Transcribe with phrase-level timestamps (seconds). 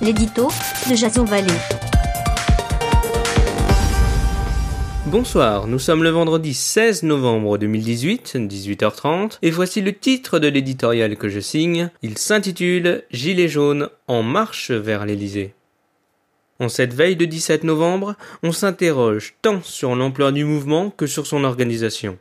[0.00, 0.48] l'édito
[0.90, 1.46] de Jason Vallée.
[5.06, 11.16] Bonsoir, nous sommes le vendredi 16 novembre 2018, 18h30, et voici le titre de l'éditorial
[11.16, 11.90] que je signe.
[12.02, 15.54] Il s'intitule Gilets jaunes en marche vers l'Elysée.
[16.58, 21.26] En cette veille de 17 novembre, on s'interroge tant sur l'ampleur du mouvement que sur
[21.26, 22.18] son organisation.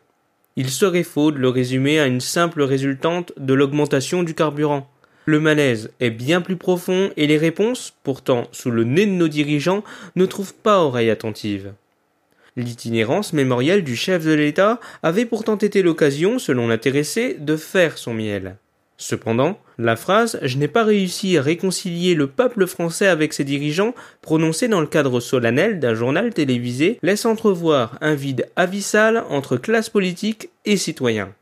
[0.58, 4.88] Il serait faux de le résumer à une simple résultante de l'augmentation du carburant.
[5.26, 9.28] Le malaise est bien plus profond et les réponses, pourtant sous le nez de nos
[9.28, 9.84] dirigeants,
[10.16, 11.74] ne trouvent pas oreille attentive.
[12.56, 18.14] L'itinérance mémorielle du chef de l'État avait pourtant été l'occasion, selon l'intéressé, de faire son
[18.14, 18.56] miel.
[18.98, 23.94] Cependant, la phrase Je n'ai pas réussi à réconcilier le peuple français avec ses dirigeants,
[24.22, 29.90] prononcée dans le cadre solennel d'un journal télévisé, laisse entrevoir un vide abyssal entre classe
[29.90, 31.34] politique et citoyens.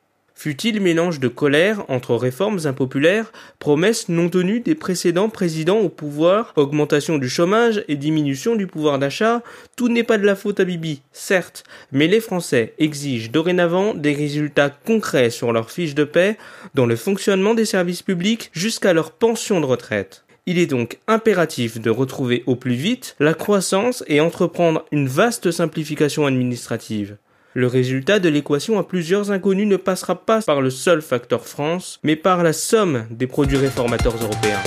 [0.44, 6.52] Fut-il mélange de colère entre réformes impopulaires, promesses non tenues des précédents présidents au pouvoir,
[6.58, 9.42] augmentation du chômage et diminution du pouvoir d'achat,
[9.78, 14.12] tout n'est pas de la faute à Bibi, certes, mais les Français exigent dorénavant des
[14.12, 16.38] résultats concrets sur leur fiche de paix,
[16.73, 20.26] dans le fonctionnement des services publics jusqu'à leur pension de retraite.
[20.45, 25.52] Il est donc impératif de retrouver au plus vite la croissance et entreprendre une vaste
[25.52, 27.16] simplification administrative.
[27.56, 32.00] Le résultat de l'équation à plusieurs inconnus ne passera pas par le seul facteur France,
[32.02, 34.64] mais par la somme des produits réformateurs européens.